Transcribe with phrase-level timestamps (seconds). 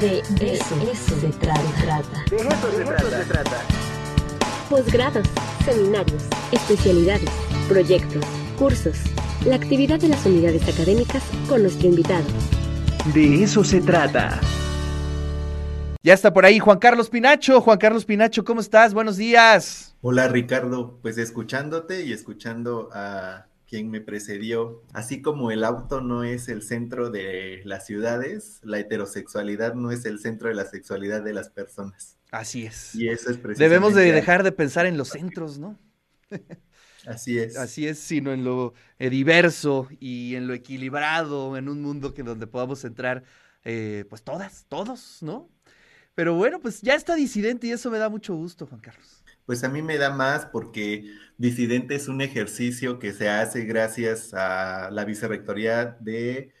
[0.00, 2.24] De, eso, se trata.
[2.28, 3.62] De eso, se, trata.
[4.68, 5.26] Posgrados,
[5.64, 6.22] seminarios,
[6.52, 7.30] especialidades,
[7.66, 8.22] proyectos,
[8.58, 8.98] cursos.
[9.46, 12.26] La actividad de las unidades académicas con nuestro invitado.
[13.14, 14.38] De eso se trata.
[16.02, 17.62] Ya está por ahí Juan Carlos Pinacho.
[17.62, 18.92] Juan Carlos Pinacho, ¿cómo estás?
[18.92, 19.96] Buenos días.
[20.02, 26.24] Hola Ricardo, pues escuchándote y escuchando a quien me precedió, así como el auto no
[26.24, 31.22] es el centro de las ciudades, la heterosexualidad no es el centro de la sexualidad
[31.22, 32.16] de las personas.
[32.30, 32.94] Así es.
[32.94, 35.78] Y eso es precisamente Debemos de dejar de pensar en los centros, ¿no?
[37.06, 37.56] Así es.
[37.56, 42.22] Así es, sino en lo eh, diverso y en lo equilibrado, en un mundo que
[42.22, 43.22] donde podamos entrar,
[43.64, 45.48] eh, pues todas, todos, ¿no?
[46.14, 49.22] Pero bueno, pues ya está disidente y eso me da mucho gusto, Juan Carlos.
[49.46, 51.04] Pues a mí me da más porque
[51.38, 56.52] Disidente es un ejercicio que se hace gracias a la Vicerrectoría de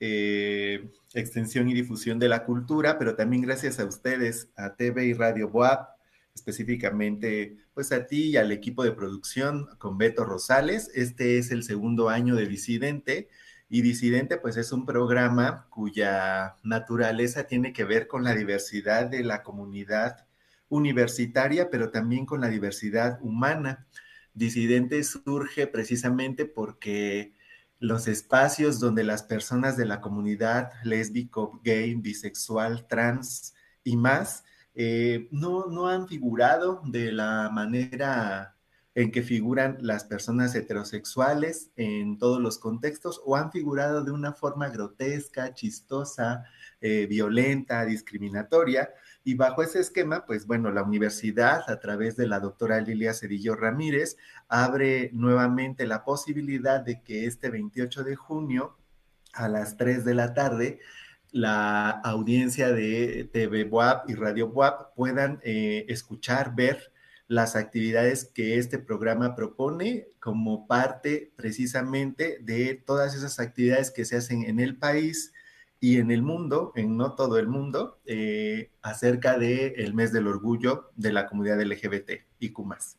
[0.00, 5.14] eh, Extensión y Difusión de la Cultura, pero también gracias a ustedes, a TV y
[5.14, 5.88] Radio WAP,
[6.34, 10.90] específicamente pues a ti y al equipo de producción con Beto Rosales.
[10.94, 13.28] Este es el segundo año de Disidente
[13.68, 19.24] y Disidente, pues es un programa cuya naturaleza tiene que ver con la diversidad de
[19.24, 20.26] la comunidad
[20.74, 23.86] universitaria, pero también con la diversidad humana.
[24.32, 27.34] Disidente surge precisamente porque
[27.78, 34.44] los espacios donde las personas de la comunidad lésbico, gay, bisexual, trans y más
[34.74, 38.54] eh, no, no han figurado de la manera
[38.94, 44.32] en que figuran las personas heterosexuales en todos los contextos o han figurado de una
[44.32, 46.44] forma grotesca, chistosa,
[46.80, 48.90] eh, violenta, discriminatoria.
[49.24, 53.56] Y bajo ese esquema, pues bueno, la universidad, a través de la doctora Lilia Cedillo
[53.56, 58.76] Ramírez, abre nuevamente la posibilidad de que este 28 de junio
[59.32, 60.80] a las 3 de la tarde
[61.34, 66.92] la audiencia de TV WAP y Radio WAP puedan eh, escuchar, ver
[67.26, 74.16] las actividades que este programa propone como parte precisamente de todas esas actividades que se
[74.16, 75.32] hacen en el país
[75.84, 80.90] y en el mundo, en no todo el mundo, eh, acerca del mes del orgullo
[80.96, 82.96] de la comunidad LGBT y Cumas.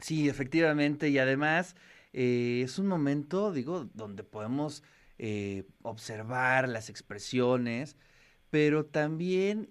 [0.00, 1.74] Sí, efectivamente, y además
[2.12, 4.82] eh, es un momento, digo, donde podemos
[5.16, 7.96] eh, observar las expresiones,
[8.50, 9.70] pero también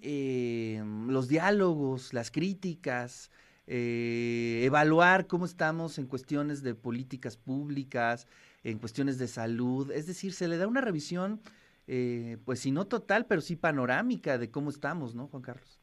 [1.08, 3.30] los diálogos, las críticas,
[3.68, 8.28] evaluar cómo estamos en cuestiones de políticas públicas,
[8.64, 9.92] en cuestiones de salud.
[9.92, 11.40] Es decir, se le da una revisión,
[11.88, 15.80] eh, pues si no total, pero sí panorámica de cómo estamos, ¿no, Juan Carlos?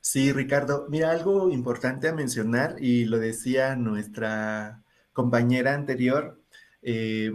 [0.00, 0.86] Sí, Ricardo.
[0.88, 6.40] Mira, algo importante a mencionar, y lo decía nuestra compañera anterior,
[6.82, 7.32] eh,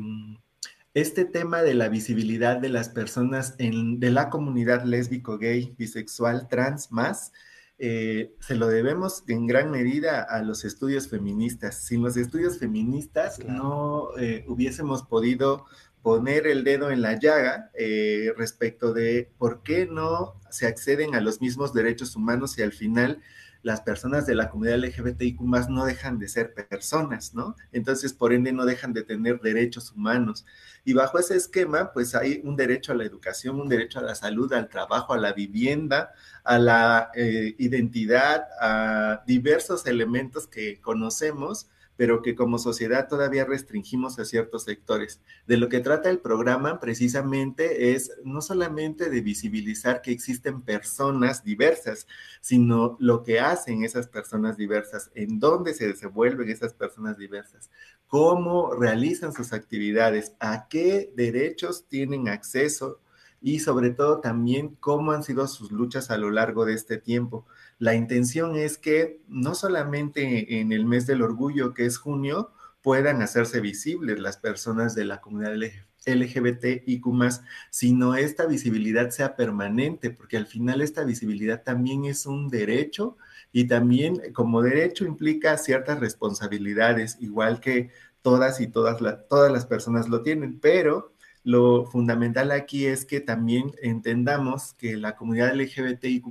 [0.94, 6.48] este tema de la visibilidad de las personas en, de la comunidad lésbico, gay, bisexual,
[6.48, 7.32] trans, más,
[7.80, 11.84] eh, se lo debemos en gran medida a los estudios feministas.
[11.84, 15.66] Sin los estudios feministas no eh, hubiésemos podido
[16.04, 21.22] poner el dedo en la llaga eh, respecto de por qué no se acceden a
[21.22, 23.22] los mismos derechos humanos y al final
[23.64, 27.56] las personas de la comunidad LGBTIQ no dejan de ser personas, ¿no?
[27.72, 30.46] Entonces, por ende, no dejan de tener derechos humanos.
[30.84, 34.16] Y bajo ese esquema, pues hay un derecho a la educación, un derecho a la
[34.16, 36.12] salud, al trabajo, a la vivienda,
[36.44, 44.20] a la eh, identidad, a diversos elementos que conocemos pero que como sociedad todavía restringimos
[44.20, 45.22] a ciertos sectores.
[45.48, 51.44] De lo que trata el programa precisamente es no solamente de visibilizar que existen personas
[51.44, 52.08] diversas,
[52.42, 57.70] sino lo que hacen esas personas diversas, en dónde se desenvuelven esas personas diversas,
[58.08, 63.00] cómo realizan sus actividades, a qué derechos tienen acceso
[63.42, 67.46] y sobre todo también cómo han sido sus luchas a lo largo de este tiempo.
[67.84, 73.22] La intención es que no solamente en el mes del orgullo, que es junio, puedan
[73.22, 75.58] hacerse visibles las personas de la comunidad
[76.06, 82.26] LGBT y más, sino esta visibilidad sea permanente, porque al final esta visibilidad también es
[82.26, 83.18] un derecho
[83.52, 87.90] y también como derecho implica ciertas responsabilidades, igual que
[88.22, 88.98] todas y todas,
[89.28, 91.12] todas las personas lo tienen, pero
[91.44, 96.28] lo fundamental aquí es que también entendamos que la comunidad LGBTIQ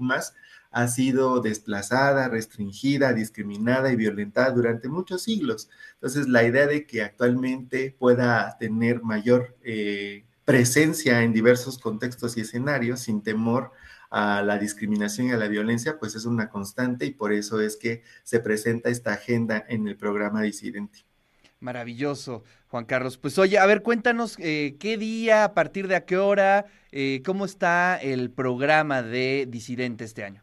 [0.73, 5.69] ha sido desplazada, restringida, discriminada y violentada durante muchos siglos.
[5.95, 12.41] Entonces, la idea de que actualmente pueda tener mayor eh, presencia en diversos contextos y
[12.41, 13.73] escenarios sin temor
[14.11, 17.77] a la discriminación y a la violencia, pues es una constante y por eso es
[17.77, 21.01] que se presenta esta agenda en el programa Disidente.
[21.61, 23.19] Maravilloso, Juan Carlos.
[23.19, 27.23] Pues oye, a ver, cuéntanos eh, qué día, a partir de a qué hora, eh,
[27.25, 30.43] cómo está el programa de Disidente este año.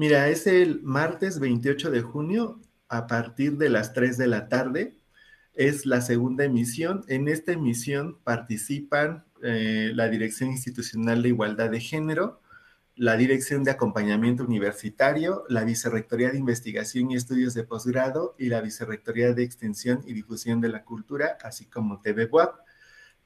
[0.00, 2.58] Mira, es el martes 28 de junio
[2.88, 4.96] a partir de las 3 de la tarde.
[5.52, 7.04] Es la segunda emisión.
[7.06, 12.40] En esta emisión participan eh, la Dirección Institucional de Igualdad de Género,
[12.96, 18.62] la Dirección de Acompañamiento Universitario, la Vicerrectoría de Investigación y Estudios de Posgrado y la
[18.62, 22.30] Vicerrectoría de Extensión y Difusión de la Cultura, así como TV.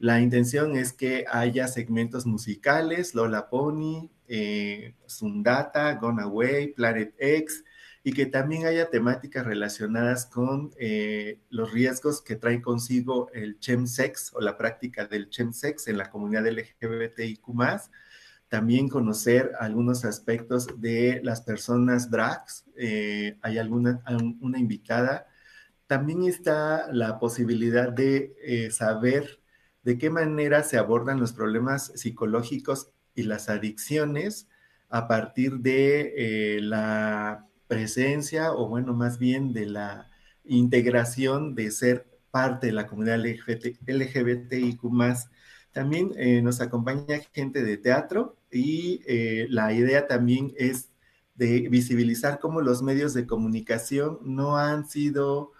[0.05, 7.65] La intención es que haya segmentos musicales, Lola Pony, eh, Sundata, Gone Away, Planet X,
[8.03, 14.35] y que también haya temáticas relacionadas con eh, los riesgos que trae consigo el chemsex
[14.35, 17.41] o la práctica del chemsex en la comunidad LGBTIQ+,
[18.49, 22.67] también conocer algunos aspectos de las personas drags.
[22.77, 24.03] Eh, hay alguna
[24.43, 25.29] una invitada.
[25.87, 29.41] También está la posibilidad de saber
[29.85, 34.49] de qué manera se abordan los problemas psicológicos y las adicciones
[34.89, 40.11] a partir de eh, la presencia o bueno, más bien de la
[40.45, 44.81] integración de ser parte de la comunidad LGBT, LGBTIQ
[45.73, 50.91] también eh, nos acompaña gente de teatro y eh, la idea también es
[51.35, 55.53] de visibilizar cómo los medios de comunicación no han sido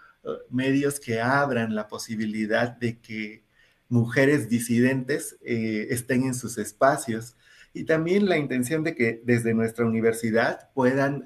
[0.49, 3.45] medios que abran la posibilidad de que
[3.89, 7.35] mujeres disidentes estén en sus espacios.
[7.73, 11.25] Y también la intención de que desde nuestra universidad puedan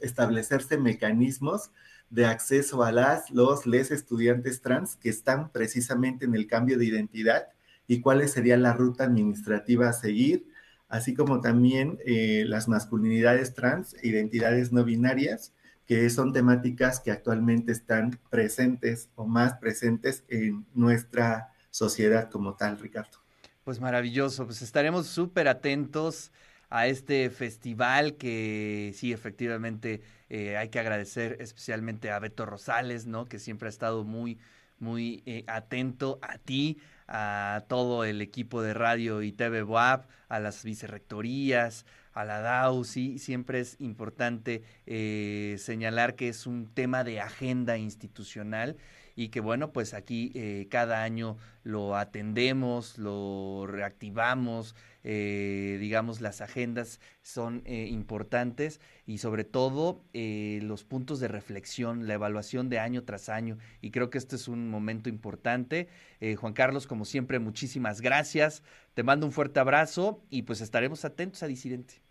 [0.00, 1.70] establecerse mecanismos
[2.10, 6.86] de acceso a las, los, les estudiantes trans que están precisamente en el cambio de
[6.86, 7.48] identidad
[7.88, 10.46] y cuál sería la ruta administrativa a seguir,
[10.88, 15.52] así como también eh, las masculinidades trans e identidades no binarias,
[15.86, 22.78] que son temáticas que actualmente están presentes o más presentes en nuestra sociedad como tal,
[22.78, 23.18] Ricardo.
[23.64, 26.32] Pues maravilloso, pues estaremos súper atentos
[26.70, 30.00] a este festival que sí, efectivamente
[30.30, 33.26] eh, hay que agradecer especialmente a Beto Rosales, ¿no?
[33.26, 34.38] Que siempre ha estado muy,
[34.78, 36.78] muy eh, atento a ti,
[37.08, 41.84] a todo el equipo de radio y TV WAP, a las vicerrectorías,
[42.14, 47.76] a la DAO, sí, siempre es importante eh, señalar que es un tema de agenda
[47.76, 48.76] institucional
[49.16, 56.42] y que bueno, pues aquí eh, cada año lo atendemos, lo reactivamos, eh, digamos, las
[56.42, 63.04] agendas son eh, importantes y sobre todo los puntos de reflexión, la evaluación de año
[63.04, 65.88] tras año y creo que este es un momento importante.
[66.36, 68.62] Juan Carlos, como siempre, muchísimas gracias,
[68.94, 72.05] te mando un fuerte abrazo y pues estaremos atentos a Disidente.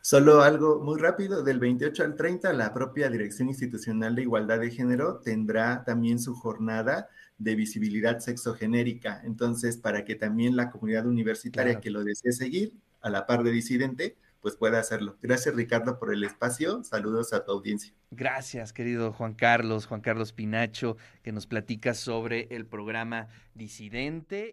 [0.00, 4.70] Solo algo muy rápido, del 28 al 30, la propia Dirección Institucional de Igualdad de
[4.70, 9.22] Género tendrá también su jornada de visibilidad sexogenérica.
[9.24, 12.74] Entonces, para que también la comunidad universitaria que lo desee seguir,
[13.04, 15.16] a la par de disidente, pues pueda hacerlo.
[15.22, 16.84] Gracias, Ricardo, por el espacio.
[16.84, 17.94] Saludos a tu audiencia.
[18.10, 24.52] Gracias, querido Juan Carlos, Juan Carlos Pinacho, que nos platica sobre el programa Disidente.